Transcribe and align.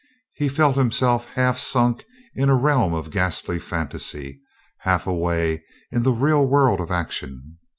He 0.33 0.49
felt 0.49 0.77
himself 0.77 1.27
half 1.33 1.59
sunk 1.59 2.05
in 2.33 2.49
a 2.49 2.55
realm 2.55 2.91
of 2.95 3.11
ghastly 3.11 3.59
fantasy, 3.59 4.41
half 4.79 5.05
away 5.05 5.63
in 5.91 6.01
the 6.01 6.11
real 6.11 6.47
world 6.47 6.79
of 6.81 6.89
ac 6.89 7.11
tion. 7.11 7.59